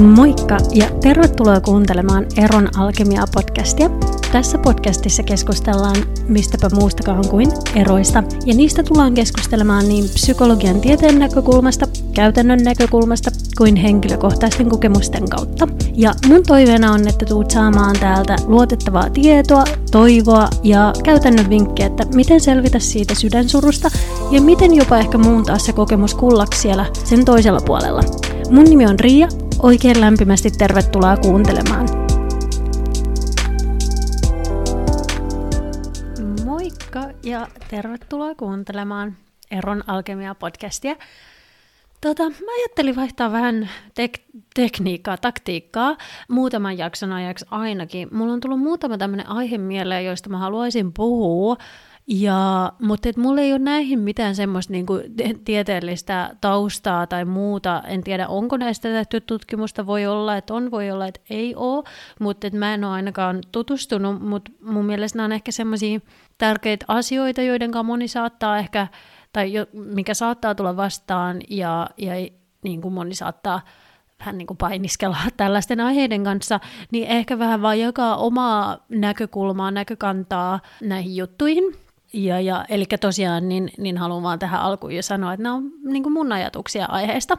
[0.00, 3.90] Moikka ja tervetuloa kuuntelemaan Eron Alkemia-podcastia.
[4.32, 5.96] Tässä podcastissa keskustellaan
[6.28, 13.76] mistäpä muustakaan kuin eroista, ja niistä tullaan keskustelemaan niin psykologian tieteen näkökulmasta, käytännön näkökulmasta kuin
[13.76, 15.68] henkilökohtaisten kokemusten kautta.
[15.94, 22.06] Ja mun toiveena on, että tuut saamaan täältä luotettavaa tietoa, toivoa ja käytännön vinkkejä, että
[22.14, 23.90] miten selvitä siitä sydänsurusta
[24.30, 28.02] ja miten jopa ehkä muuntaa se kokemus kullaksi siellä sen toisella puolella.
[28.50, 29.28] Mun nimi on Riia
[29.58, 31.86] Oikein lämpimästi tervetuloa kuuntelemaan.
[36.44, 39.16] Moikka ja tervetuloa kuuntelemaan
[39.50, 40.96] Eron Alkemia-podcastia.
[42.00, 43.68] Tota, mä ajattelin vaihtaa vähän
[44.00, 45.96] tek- tekniikkaa, taktiikkaa
[46.28, 48.08] muutaman jakson ajaksi ainakin.
[48.12, 51.56] Mulla on tullut muutama tämmöinen aihe mieleen, joista mä haluaisin puhua.
[52.08, 55.00] Ja, mutta et mulla ei ole näihin mitään semmoista niinku
[55.44, 57.82] tieteellistä taustaa tai muuta.
[57.86, 59.86] En tiedä, onko näistä tehty tutkimusta.
[59.86, 61.84] Voi olla, että on, voi olla, että ei ole.
[62.20, 64.22] Mutta mä en ole ainakaan tutustunut.
[64.22, 66.00] Mutta mun mielestä nämä on ehkä semmoisia
[66.38, 68.86] tärkeitä asioita, joiden moni saattaa ehkä,
[69.32, 72.12] tai jo, mikä saattaa tulla vastaan ja, ja
[72.62, 73.60] niin kuin moni saattaa
[74.20, 76.60] vähän niin kuin painiskella tällaisten aiheiden kanssa,
[76.92, 81.85] niin ehkä vähän vaan jakaa omaa näkökulmaa, näkökantaa näihin juttuihin.
[82.16, 85.72] Ja, ja, eli tosiaan niin, niin haluan vaan tähän alkuun jo sanoa, että nämä on
[85.84, 87.38] niin kuin mun ajatuksia aiheesta.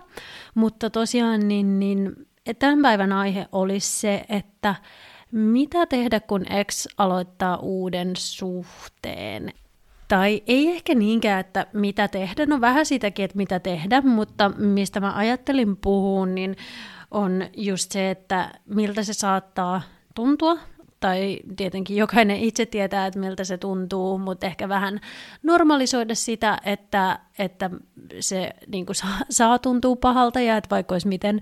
[0.56, 2.28] Mutta tosiaan niin, niin
[2.60, 4.76] tämän päivän aihe olisi se, että
[5.32, 9.52] mitä tehdä, kun ex aloittaa uuden suhteen.
[10.08, 15.00] Tai ei ehkä niinkään, että mitä tehdä, no vähän sitäkin, että mitä tehdä, mutta mistä
[15.00, 16.56] mä ajattelin puhua, niin
[17.12, 19.82] on just se, että miltä se saattaa
[20.16, 20.58] tuntua,
[21.00, 25.00] tai tietenkin jokainen itse tietää, että miltä se tuntuu, mutta ehkä vähän
[25.44, 27.70] normalisoida sitä, että, että
[28.20, 31.40] se niin kuin saa, saa tuntua pahalta ja että vaikka olisi miten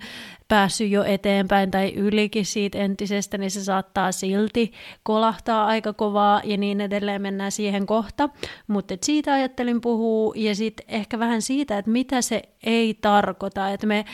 [0.48, 4.72] päässyt jo eteenpäin tai ylikin siitä entisestä, niin se saattaa silti
[5.02, 8.28] kolahtaa aika kovaa ja niin edelleen mennään siihen kohta.
[8.66, 13.86] Mutta siitä ajattelin puhua ja sitten ehkä vähän siitä, että mitä se ei tarkoita, että
[13.86, 14.04] me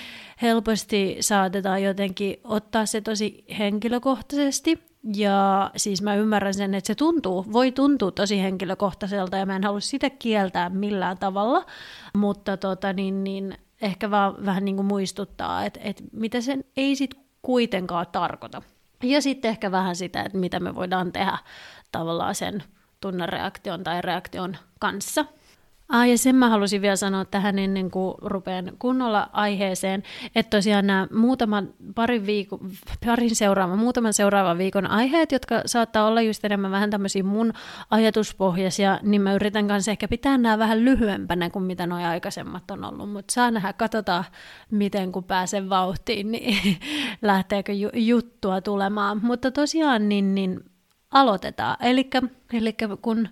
[0.42, 7.44] helposti saatetaan jotenkin ottaa se tosi henkilökohtaisesti ja siis mä ymmärrän sen, että se tuntuu,
[7.52, 11.66] voi tuntua tosi henkilökohtaiselta ja mä en halua sitä kieltää millään tavalla,
[12.14, 16.96] mutta tota, niin, niin, ehkä vaan vähän niin kuin muistuttaa, että, että mitä sen ei
[16.96, 18.62] sit kuitenkaan tarkoita.
[19.02, 21.38] Ja sitten ehkä vähän sitä, että mitä me voidaan tehdä
[21.92, 22.62] tavallaan sen
[23.00, 25.24] tunnereaktion tai reaktion kanssa.
[25.92, 30.02] Ah, ja sen mä halusin vielä sanoa tähän ennen kuin rupean kunnolla aiheeseen,
[30.34, 32.58] että tosiaan nämä muutaman, parin, viikon,
[33.06, 37.52] parin seuraavan, muutaman seuraavan viikon aiheet, jotka saattaa olla just enemmän vähän tämmöisiä mun
[37.90, 42.84] ajatuspohjaisia, niin mä yritän kanssa ehkä pitää nämä vähän lyhyempänä kuin mitä nuo aikaisemmat on
[42.84, 44.24] ollut, mutta saa nähdä, katsotaan
[44.70, 46.76] miten kun pääsen vauhtiin, niin
[47.22, 49.20] lähteekö ju- juttua tulemaan.
[49.22, 50.60] Mutta tosiaan niin, niin
[51.10, 51.76] aloitetaan.
[52.52, 53.28] Eli kun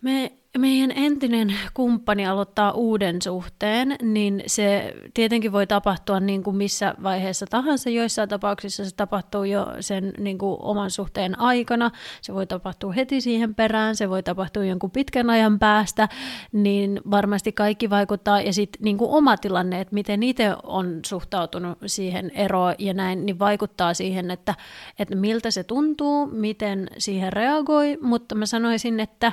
[0.00, 6.94] me meidän entinen kumppani aloittaa uuden suhteen, niin se tietenkin voi tapahtua niin kuin missä
[7.02, 7.90] vaiheessa tahansa.
[7.90, 11.90] Joissain tapauksissa se tapahtuu jo sen niin kuin oman suhteen aikana,
[12.22, 16.08] se voi tapahtua heti siihen perään, se voi tapahtua jonkun pitkän ajan päästä,
[16.52, 18.40] niin varmasti kaikki vaikuttaa.
[18.40, 23.26] Ja sitten niin kuin oma tilanne, että miten itse on suhtautunut siihen eroon ja näin,
[23.26, 24.54] niin vaikuttaa siihen, että,
[24.98, 29.32] että miltä se tuntuu, miten siihen reagoi, mutta mä sanoisin, että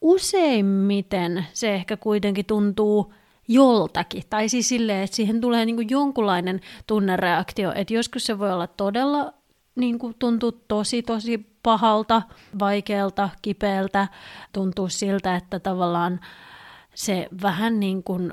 [0.00, 3.12] useimmiten se ehkä kuitenkin tuntuu
[3.48, 8.52] joltakin, tai siis silleen, että siihen tulee niin kuin jonkunlainen tunnereaktio, että joskus se voi
[8.52, 9.34] olla todella
[9.74, 12.22] niin kuin tuntuu tosi tosi pahalta,
[12.58, 14.08] vaikealta, kipeältä,
[14.52, 16.20] tuntuu siltä, että tavallaan
[16.94, 18.32] se vähän niin kuin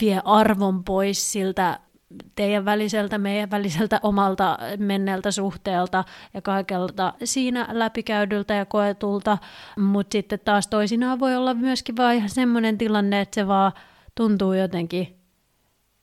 [0.00, 1.80] vie arvon pois siltä
[2.34, 9.38] teidän väliseltä, meidän väliseltä omalta menneeltä suhteelta ja kaikelta siinä läpikäydyltä ja koetulta,
[9.78, 13.72] mutta sitten taas toisinaan voi olla myöskin vaan ihan semmoinen tilanne, että se vaan
[14.14, 15.16] tuntuu jotenkin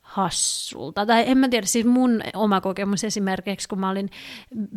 [0.01, 1.05] hassulta.
[1.05, 4.09] Tai en mä tiedä, siis mun oma kokemus esimerkiksi, kun mä olin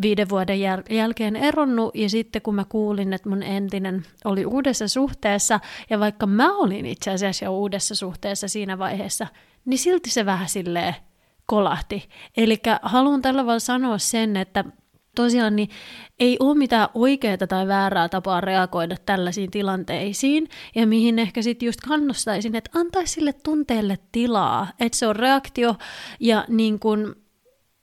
[0.02, 4.88] viiden vuoden jäl- jälkeen eronnut, ja sitten kun mä kuulin, että mun entinen oli uudessa
[4.88, 9.26] suhteessa, ja vaikka mä olin itse asiassa jo uudessa suhteessa siinä vaiheessa,
[9.64, 10.94] niin silti se vähän silleen
[11.46, 12.08] kolahti.
[12.36, 14.64] Eli haluan tällä tavalla sanoa sen, että
[15.16, 15.68] tosiaan niin
[16.20, 21.80] ei ole mitään oikeaa tai väärää tapaa reagoida tällaisiin tilanteisiin, ja mihin ehkä sitten just
[21.88, 25.74] kannustaisin, että antaisi sille tunteelle tilaa, että se on reaktio,
[26.20, 27.16] ja niin kun,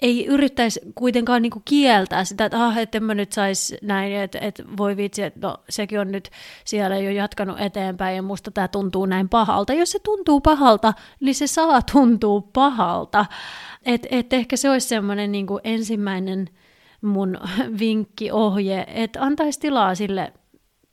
[0.04, 4.64] ei yrittäisi kuitenkaan niinku kieltää sitä, että ah, että mä nyt saisi näin, että, että
[4.78, 6.30] voi vitsi, että no, sekin on nyt
[6.66, 9.74] siellä jo jatkanut eteenpäin ja musta tämä tuntuu näin pahalta.
[9.74, 13.26] Jos se tuntuu pahalta, niin se saa tuntua pahalta.
[13.86, 16.50] Et, et ehkä se olisi semmoinen niinku ensimmäinen
[17.02, 17.38] mun
[17.80, 20.34] vinkki, ohje, että antaisi tilaa sille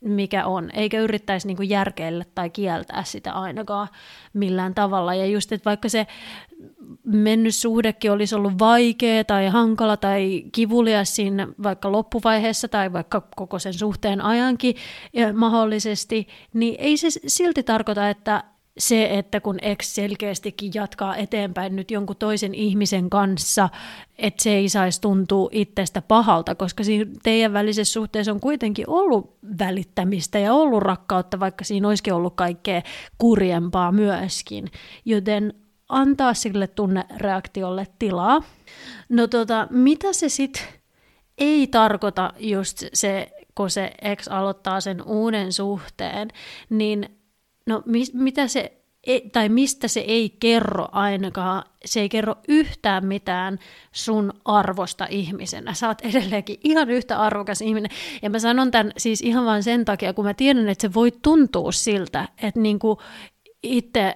[0.01, 3.87] mikä on, eikä yrittäisi niin järkeillä tai kieltää sitä ainakaan
[4.33, 5.15] millään tavalla.
[5.15, 6.07] Ja just, että vaikka se
[7.03, 13.59] mennyt suhdekin olisi ollut vaikea tai hankala tai kivulias siinä vaikka loppuvaiheessa tai vaikka koko
[13.59, 14.75] sen suhteen ajankin
[15.33, 18.43] mahdollisesti, niin ei se silti tarkoita, että
[18.81, 23.69] se, että kun ex selkeästikin jatkaa eteenpäin nyt jonkun toisen ihmisen kanssa,
[24.17, 29.37] että se ei saisi tuntua itsestä pahalta, koska siinä teidän välisessä suhteessa on kuitenkin ollut
[29.59, 32.81] välittämistä ja ollut rakkautta, vaikka siinä olisikin ollut kaikkea
[33.17, 34.67] kurjempaa myöskin.
[35.05, 35.53] Joten
[35.89, 38.43] antaa sille tunnereaktiolle tilaa.
[39.09, 40.63] No tota, mitä se sitten
[41.37, 46.27] ei tarkoita just se, kun se ex aloittaa sen uuden suhteen,
[46.69, 47.20] niin
[47.71, 53.05] no mis, mitä se ei, tai mistä se ei kerro ainakaan, se ei kerro yhtään
[53.05, 53.59] mitään
[53.91, 55.73] sun arvosta ihmisenä.
[55.73, 57.91] Sä oot edelleenkin ihan yhtä arvokas ihminen.
[58.21, 61.11] Ja mä sanon tämän siis ihan vain sen takia, kun mä tiedän, että se voi
[61.21, 62.97] tuntua siltä, että niinku
[63.63, 64.15] itse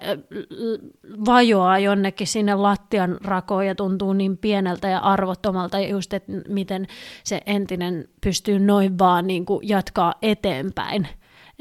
[1.25, 6.87] vajoaa jonnekin sinne lattian rakoon ja tuntuu niin pieneltä ja arvottomalta, just että miten
[7.23, 11.07] se entinen pystyy noin vaan niin kuin jatkaa eteenpäin,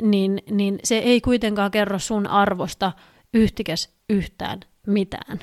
[0.02, 2.92] niin, niin se ei kuitenkaan kerro sun arvosta
[3.34, 5.40] yhtikäs yhtään mitään.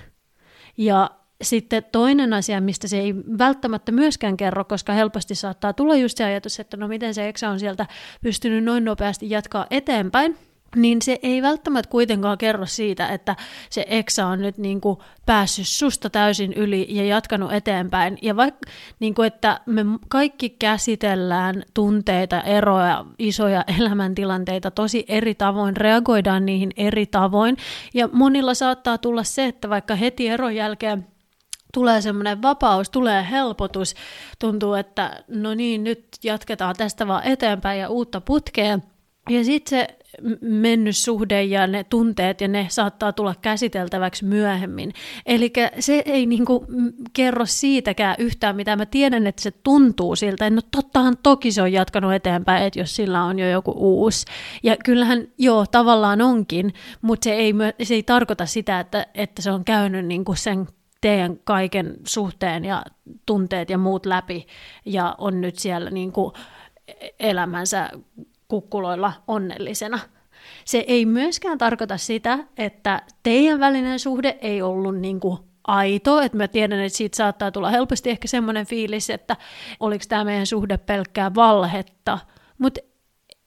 [0.77, 1.09] Ja
[1.41, 6.23] sitten toinen asia, mistä se ei välttämättä myöskään kerro, koska helposti saattaa tulla just se
[6.23, 7.85] ajatus, että no miten se Eksa on sieltä
[8.21, 10.37] pystynyt noin nopeasti jatkaa eteenpäin,
[10.75, 13.35] niin se ei välttämättä kuitenkaan kerro siitä, että
[13.69, 18.17] se eksa on nyt niin kuin päässyt susta täysin yli ja jatkanut eteenpäin.
[18.21, 18.59] Ja vaikka,
[18.99, 26.71] niin kuin, että me kaikki käsitellään tunteita, eroja, isoja elämäntilanteita tosi eri tavoin, reagoidaan niihin
[26.77, 27.57] eri tavoin.
[27.93, 31.07] Ja monilla saattaa tulla se, että vaikka heti eron jälkeen
[31.73, 33.95] tulee semmoinen vapaus, tulee helpotus,
[34.39, 38.79] tuntuu, että no niin, nyt jatketaan tästä vaan eteenpäin ja uutta putkea.
[39.29, 39.97] Ja sitten se
[40.41, 44.93] mennyt suhde ja ne tunteet ja ne saattaa tulla käsiteltäväksi myöhemmin.
[45.25, 46.65] Eli se ei niinku
[47.13, 50.49] kerro siitäkään yhtään, mitä mä tiedän, että se tuntuu siltä.
[50.49, 54.25] No tottahan toki se on jatkanut eteenpäin, että jos sillä on jo joku uusi.
[54.63, 57.53] Ja kyllähän joo, tavallaan onkin, mutta se ei,
[57.83, 60.67] se ei tarkoita sitä, että, että se on käynyt niinku sen
[61.01, 62.83] teidän kaiken suhteen ja
[63.25, 64.47] tunteet ja muut läpi
[64.85, 66.33] ja on nyt siellä niinku
[67.19, 67.89] elämänsä
[68.51, 69.99] kukkuloilla onnellisena.
[70.65, 75.37] Se ei myöskään tarkoita sitä, että teidän välinen suhde ei ollut niin kuin
[75.67, 79.35] aito, että mä tiedän, että siitä saattaa tulla helposti ehkä semmoinen fiilis, että
[79.79, 82.19] oliko tämä meidän suhde pelkkää valhetta,
[82.57, 82.81] mutta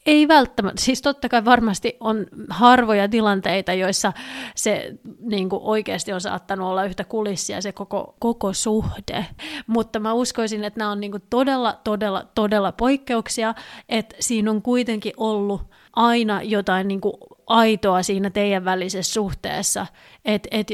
[0.07, 4.13] ei välttämättä, siis totta kai varmasti on harvoja tilanteita, joissa
[4.57, 9.27] se niin kuin oikeasti on saattanut olla yhtä kulissia se koko, koko suhde,
[9.67, 13.55] mutta mä uskoisin, että nämä on niin kuin todella, todella, todella poikkeuksia,
[13.89, 15.63] että siinä on kuitenkin ollut
[15.93, 17.15] aina jotain niin kuin
[17.47, 19.87] aitoa siinä teidän välisessä suhteessa.
[20.25, 20.73] Että et,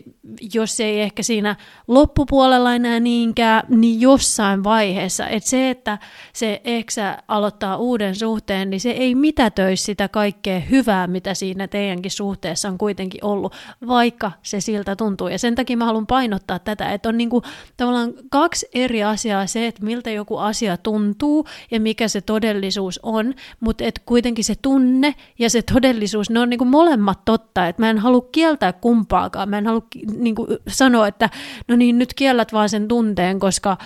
[0.54, 1.56] jos ei ehkä siinä
[1.88, 5.28] loppupuolella enää niinkään, niin jossain vaiheessa.
[5.28, 5.98] Että se, että
[6.32, 12.10] se eksä aloittaa uuden suhteen, niin se ei mitätöisi sitä kaikkea hyvää, mitä siinä teidänkin
[12.10, 13.54] suhteessa on kuitenkin ollut,
[13.86, 15.28] vaikka se siltä tuntuu.
[15.28, 17.42] Ja sen takia mä haluan painottaa tätä, että on niinku
[17.76, 23.34] tavallaan kaksi eri asiaa se, että miltä joku asia tuntuu ja mikä se todellisuus on,
[23.60, 27.90] mutta että kuitenkin se tunne ja se todellisuus, ne on niinku molemmat totta, että mä
[27.90, 29.82] en halua kieltää kumpaakaan, mä en halua
[30.16, 31.30] niinku sanoa, että
[31.68, 33.76] no niin, nyt kiellät vaan sen tunteen, koska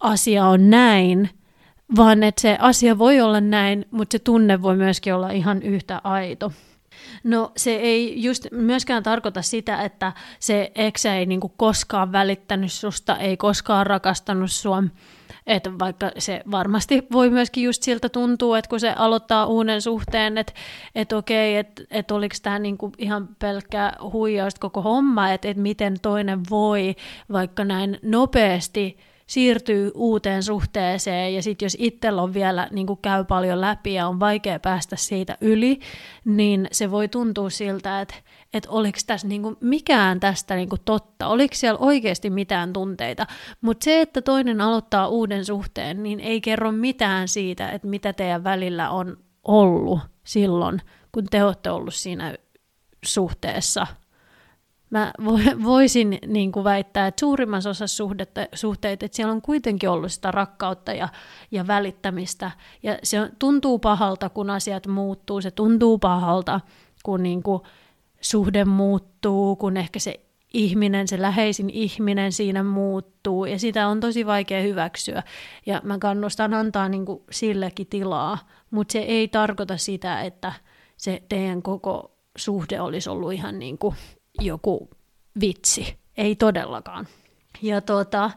[0.00, 1.30] asia on näin,
[1.96, 6.00] vaan että se asia voi olla näin, mutta se tunne voi myöskin olla ihan yhtä
[6.04, 6.52] aito.
[7.24, 13.16] No se ei just myöskään tarkoita sitä, että se eksä ei niinku koskaan välittänyt susta,
[13.16, 14.82] ei koskaan rakastanut sua,
[15.46, 20.38] että vaikka se varmasti voi myöskin just siltä tuntua, että kun se aloittaa uuden suhteen,
[20.38, 20.52] että,
[20.94, 26.00] että okei, että, että oliko tämä niinku ihan pelkkä huijausta koko homma, että, että miten
[26.02, 26.96] toinen voi
[27.32, 33.24] vaikka näin nopeasti siirtyy uuteen suhteeseen ja sitten jos itsellä on vielä niin kuin käy
[33.24, 35.80] paljon läpi ja on vaikea päästä siitä yli,
[36.24, 38.14] niin se voi tuntua siltä, että,
[38.54, 43.26] että oliko tässä niin kuin mikään tästä niin kuin totta, oliko siellä oikeasti mitään tunteita.
[43.60, 48.44] Mutta se, että toinen aloittaa uuden suhteen, niin ei kerro mitään siitä, että mitä teidän
[48.44, 50.80] välillä on ollut silloin,
[51.12, 52.34] kun te olette ollut siinä
[53.04, 53.86] suhteessa
[54.94, 55.12] mä
[55.64, 60.30] voisin niin kuin väittää, että suurimmassa osassa suhdetta, suhteita, että siellä on kuitenkin ollut sitä
[60.30, 61.08] rakkautta ja,
[61.50, 62.50] ja välittämistä.
[62.82, 66.60] Ja se tuntuu pahalta, kun asiat muuttuu, se tuntuu pahalta,
[67.02, 67.62] kun niin kuin
[68.20, 70.20] suhde muuttuu, kun ehkä se
[70.52, 75.22] ihminen, se läheisin ihminen siinä muuttuu, ja sitä on tosi vaikea hyväksyä.
[75.66, 78.38] Ja mä kannustan antaa niin kuin sillekin tilaa,
[78.70, 80.52] mutta se ei tarkoita sitä, että
[80.96, 83.94] se teidän koko suhde olisi ollut ihan niin kuin
[84.40, 84.90] joku
[85.40, 85.98] vitsi.
[86.16, 87.06] Ei todellakaan.
[87.62, 88.30] Ja tota,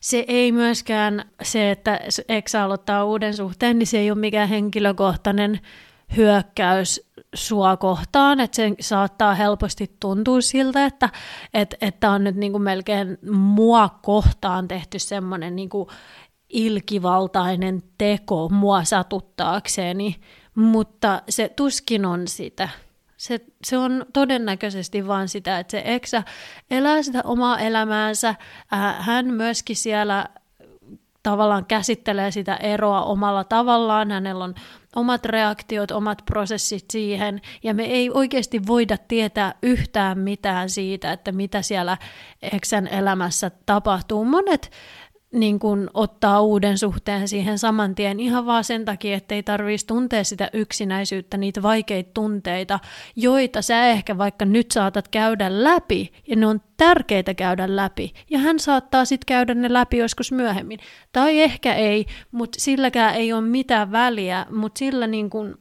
[0.00, 5.60] se ei myöskään, se, että Eksa aloittaa uuden suhteen, niin se ei ole mikään henkilökohtainen
[6.16, 11.08] hyökkäys sua kohtaan, että se saattaa helposti tuntua siltä, että
[11.54, 15.70] että että on nyt niin kuin melkein mua kohtaan tehty semmoinen niin
[16.48, 20.16] ilkivaltainen teko mua satuttaakseni,
[20.54, 22.68] mutta se tuskin on sitä.
[23.18, 26.22] Se, se on todennäköisesti vaan sitä, että se eksä
[26.70, 28.28] elää sitä omaa elämäänsä.
[28.28, 30.28] Äh, hän myöskin siellä
[31.22, 34.10] tavallaan käsittelee sitä eroa omalla tavallaan.
[34.10, 34.54] Hänellä on
[34.96, 41.32] omat reaktiot, omat prosessit siihen, ja me ei oikeasti voida tietää yhtään mitään siitä, että
[41.32, 41.96] mitä siellä
[42.42, 44.24] eksän elämässä tapahtuu.
[44.24, 44.70] Monet
[45.32, 49.86] niin kun ottaa uuden suhteen siihen saman tien ihan vaan sen takia, että ei tarvitsisi
[49.86, 52.78] tuntea sitä yksinäisyyttä, niitä vaikeita tunteita,
[53.16, 58.38] joita sä ehkä vaikka nyt saatat käydä läpi, ja ne on tärkeitä käydä läpi, ja
[58.38, 60.78] hän saattaa sitten käydä ne läpi joskus myöhemmin.
[61.12, 65.58] Tai ehkä ei, mutta silläkään ei ole mitään väliä, mutta sillä niin kun,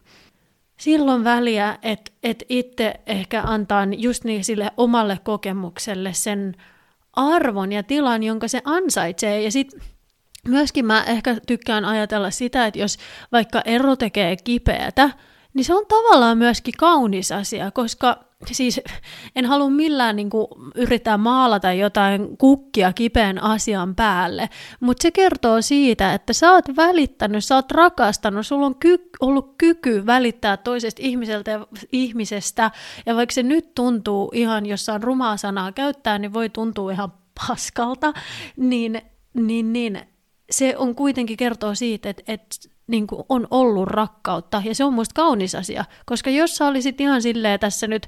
[0.80, 6.56] silloin väliä, että et itse ehkä antaa just niin sille omalle kokemukselle sen
[7.18, 9.42] arvon ja tilan, jonka se ansaitsee.
[9.42, 9.82] Ja sitten
[10.48, 12.98] myöskin mä ehkä tykkään ajatella sitä, että jos
[13.32, 15.10] vaikka ero tekee kipeätä,
[15.54, 18.82] niin se on tavallaan myöskin kaunis asia, koska siis
[19.36, 25.62] en halua millään niin kuin, yrittää maalata jotain kukkia kipeän asian päälle, mutta se kertoo
[25.62, 31.02] siitä, että sä oot välittänyt, sä oot rakastanut, sulla on ky- ollut kyky välittää toisesta
[31.04, 32.72] ihmiseltä ja ihmisestä,
[33.06, 37.14] ja vaikka se nyt tuntuu ihan jossain rumaa sanaa käyttää, niin voi tuntua ihan
[37.48, 38.14] paskalta,
[38.58, 39.02] niin,
[39.34, 40.02] niin, niin
[40.52, 44.94] se on kuitenkin kertoo siitä, että, että niin kuin on ollut rakkautta, ja se on
[44.94, 48.08] musta kaunis asia, koska jos sä olisit ihan silleen tässä nyt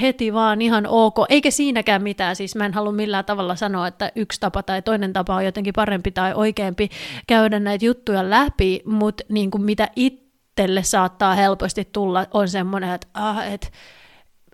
[0.00, 4.12] heti vaan ihan ok, eikä siinäkään mitään, siis mä en halua millään tavalla sanoa, että
[4.16, 6.88] yksi tapa tai toinen tapa on jotenkin parempi tai oikeampi
[7.26, 13.06] käydä näitä juttuja läpi, mutta niin kuin mitä itselle saattaa helposti tulla, on semmoinen, että
[13.14, 13.72] ah, et,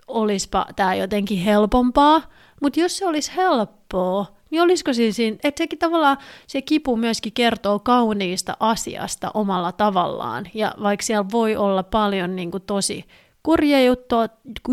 [0.07, 2.21] olispa tämä jotenkin helpompaa,
[2.61, 4.25] mutta jos se olisi helppoa,
[4.55, 10.47] niin olisiko siis siinä, että sekin tavallaan se kipu myöskin kertoo kauniista asiasta omalla tavallaan.
[10.53, 13.05] Ja vaikka siellä voi olla paljon niin kuin tosi
[13.43, 14.29] kurja juttuja,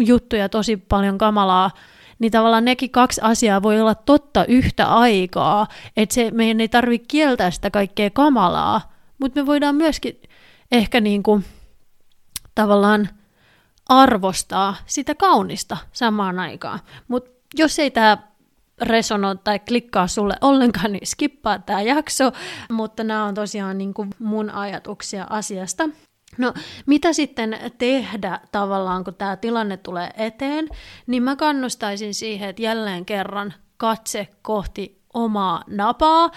[0.06, 1.70] juttuja, tosi paljon kamalaa,
[2.18, 5.66] niin tavallaan nekin kaksi asiaa voi olla totta yhtä aikaa.
[5.96, 10.22] Että se, meidän ei tarvitse kieltää sitä kaikkea kamalaa, mutta me voidaan myöskin
[10.72, 11.44] ehkä niin kuin,
[12.54, 13.08] tavallaan
[13.88, 16.78] arvostaa sitä kaunista samaan aikaan.
[17.08, 18.18] Mutta jos ei tämä
[18.80, 22.32] resonoi tai klikkaa sulle ollenkaan, niin skippaa tämä jakso,
[22.70, 25.88] mutta nämä on tosiaan niin kuin mun ajatuksia asiasta.
[26.38, 26.54] No,
[26.86, 30.68] mitä sitten tehdä tavallaan, kun tämä tilanne tulee eteen,
[31.06, 36.30] niin mä kannustaisin siihen, että jälleen kerran katse kohti omaa napaa,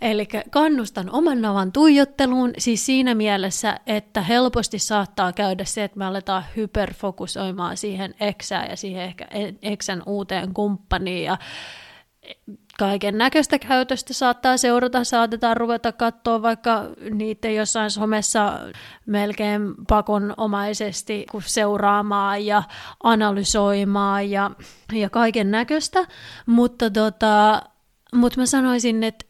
[0.00, 6.04] eli kannustan oman navan tuijotteluun, siis siinä mielessä, että helposti saattaa käydä se, että me
[6.04, 9.28] aletaan hyperfokusoimaan siihen eksään ja siihen ehkä
[9.62, 11.38] eksän uuteen kumppaniin ja
[12.78, 18.60] kaiken näköistä käytöstä saattaa seurata, saatetaan ruveta katsoa vaikka niitä jossain somessa
[19.06, 22.62] melkein pakonomaisesti seuraamaan ja
[23.02, 24.50] analysoimaan ja,
[24.92, 26.06] ja kaiken näköistä,
[26.46, 27.62] mutta tota,
[28.14, 29.26] mut mä sanoisin, että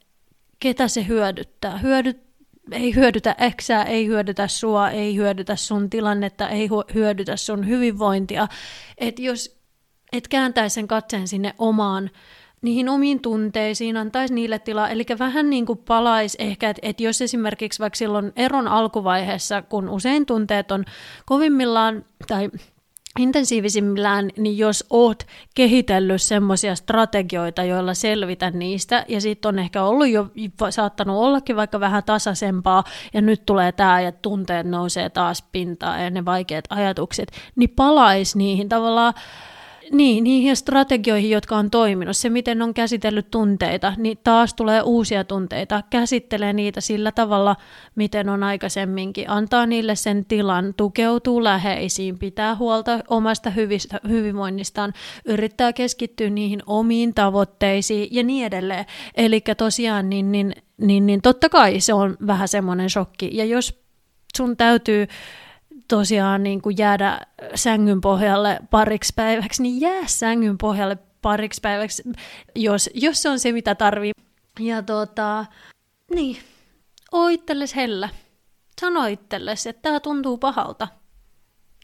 [0.60, 1.78] ketä se hyödyttää.
[1.78, 2.20] Hyödyt,
[2.72, 8.48] ei hyödytä eksää, ei hyödytä sua, ei hyödytä sun tilannetta, ei hyödytä sun hyvinvointia.
[8.98, 9.58] Että jos
[10.12, 12.10] et kääntäisi sen katseen sinne omaan
[12.62, 17.22] niihin omiin tunteisiin, antaisi niille tilaa, eli vähän niin kuin palaisi ehkä, että, että jos
[17.22, 20.84] esimerkiksi vaikka silloin eron alkuvaiheessa, kun usein tunteet on
[21.26, 22.50] kovimmillaan tai
[23.18, 25.22] intensiivisimmillään, niin jos oot
[25.54, 30.26] kehitellyt semmoisia strategioita, joilla selvitä niistä, ja sitten on ehkä ollut jo,
[30.70, 32.84] saattanut ollakin vaikka vähän tasaisempaa,
[33.14, 38.38] ja nyt tulee tämä, ja tunteet nousee taas pintaan, ja ne vaikeat ajatukset, niin palaisi
[38.38, 39.14] niihin tavallaan
[39.92, 45.24] niin, niihin strategioihin, jotka on toiminut, se miten on käsitellyt tunteita, niin taas tulee uusia
[45.24, 47.56] tunteita, käsittelee niitä sillä tavalla,
[47.94, 54.92] miten on aikaisemminkin, antaa niille sen tilan, tukeutuu läheisiin, pitää huolta omasta hyvistä, hyvinvoinnistaan,
[55.24, 58.84] yrittää keskittyä niihin omiin tavoitteisiin ja niin edelleen.
[59.16, 63.82] Eli tosiaan, niin, niin, niin, niin totta kai se on vähän semmoinen shokki, ja jos
[64.36, 65.06] sun täytyy
[65.88, 67.20] tosiaan niin kuin jäädä
[67.54, 72.02] sängyn pohjalle pariksi päiväksi, niin jää sängyn pohjalle pariksi päiväksi,
[72.54, 74.12] jos, jos se on se, mitä tarvii.
[74.60, 75.46] Ja tota,
[76.14, 76.36] niin,
[77.12, 78.08] oittelles hellä.
[78.80, 80.88] Sano itsellesi, että tämä tuntuu pahalta.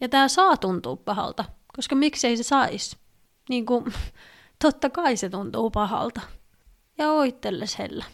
[0.00, 1.44] Ja tämä saa tuntua pahalta,
[1.76, 2.96] koska miksei se saisi.
[3.48, 3.84] Niin kuin,
[4.64, 6.20] totta kai se tuntuu pahalta.
[6.98, 8.04] Ja oittelles hellä.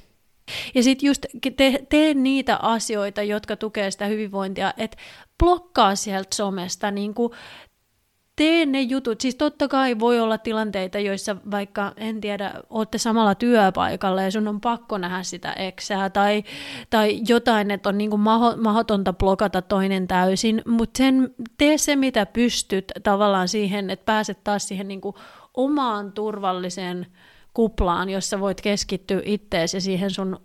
[0.74, 1.26] Ja sitten just
[1.56, 4.96] te, tee niitä asioita, jotka tukee sitä hyvinvointia, että
[5.38, 7.32] blokkaa sieltä somesta, niin kuin
[8.40, 9.20] tee ne jutut.
[9.20, 14.48] Siis totta kai voi olla tilanteita, joissa vaikka, en tiedä, olette samalla työpaikalla ja sun
[14.48, 16.44] on pakko nähdä sitä eksää tai,
[16.90, 18.22] tai jotain, että on niin kuin
[18.56, 24.68] mahdotonta blokata toinen täysin, mutta sen, tee se, mitä pystyt tavallaan siihen, että pääset taas
[24.68, 25.16] siihen niin kuin
[25.54, 27.06] omaan turvalliseen
[27.54, 30.40] kuplaan, jossa voit keskittyä itteesi ja siihen sun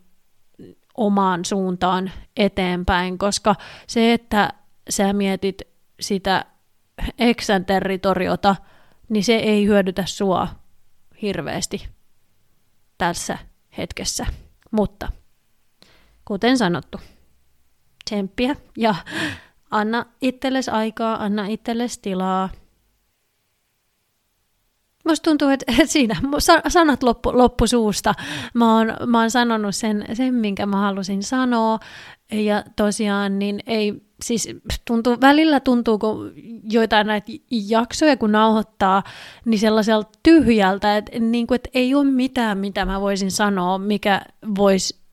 [0.97, 3.55] omaan suuntaan eteenpäin, koska
[3.87, 4.53] se, että
[4.89, 5.61] sä mietit
[5.99, 6.45] sitä
[7.17, 8.55] eksän territoriota,
[9.09, 10.47] niin se ei hyödytä sua
[11.21, 11.87] hirveästi
[12.97, 13.37] tässä
[13.77, 14.25] hetkessä.
[14.71, 15.11] Mutta
[16.25, 16.99] kuten sanottu,
[18.05, 18.95] tsemppiä ja
[19.71, 22.49] anna itsellesi aikaa, anna itsellesi tilaa–
[25.05, 26.15] Musta tuntuu, että siinä
[26.67, 28.13] sanat loppu, loppu suusta.
[28.53, 31.79] Mä oon, mä oon sanonut sen, sen, minkä mä halusin sanoa.
[32.31, 33.93] Ja tosiaan niin ei,
[34.23, 34.49] siis
[34.87, 36.33] tuntuu, välillä tuntuu, kun
[36.71, 37.31] joitain näitä
[37.69, 39.03] jaksoja kun nauhoittaa,
[39.45, 44.21] niin sellaiselta tyhjältä, että, niin kuin, että ei ole mitään, mitä mä voisin sanoa, mikä
[44.57, 45.04] voisi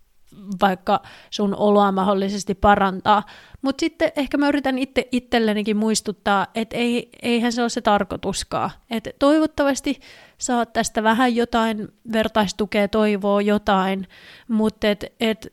[0.60, 3.22] vaikka sun oloa mahdollisesti parantaa.
[3.62, 8.70] Mutta sitten ehkä mä yritän itse itsellenikin muistuttaa, että ei, eihän se ole se tarkoituskaan.
[8.90, 10.00] Et toivottavasti
[10.38, 14.08] saat tästä vähän jotain vertaistukea, toivoa jotain,
[14.48, 15.52] mutta et, et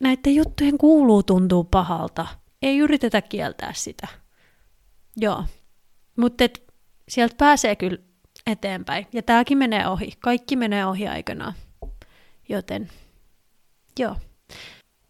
[0.00, 2.26] näiden juttujen kuuluu tuntuu pahalta.
[2.62, 4.08] Ei yritetä kieltää sitä.
[5.16, 5.44] Joo.
[6.16, 6.44] Mutta
[7.08, 7.98] sieltä pääsee kyllä
[8.46, 9.06] eteenpäin.
[9.12, 10.12] Ja tämäkin menee ohi.
[10.20, 11.52] Kaikki menee ohi aikanaan.
[12.48, 12.90] Joten
[13.98, 14.16] Joo.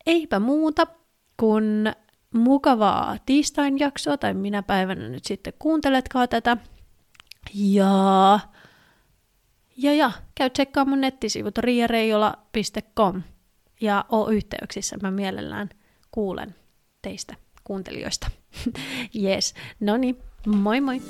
[0.06, 0.86] Eipä muuta
[1.36, 1.92] kuin
[2.34, 6.56] mukavaa tiistain jaksoa, tai minä päivänä nyt sitten kuunteletkaa tätä.
[7.54, 8.40] Ja,
[9.76, 13.22] ja, ja käy tsekkaamaan mun nettisivut riareijola.com
[13.80, 14.96] ja oo yhteyksissä.
[15.02, 15.68] Mä mielellään
[16.10, 16.54] kuulen
[17.02, 18.30] teistä kuuntelijoista.
[19.24, 20.16] yes, no niin,
[20.46, 21.00] moi moi!